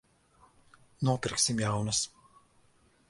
Nopirksim 1.09 1.61
jaunas. 1.65 2.01